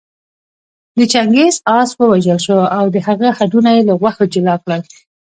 [0.97, 4.81] د چنګېز آس ووژل شو او د هغه هډونه يې له غوښو جلا کړل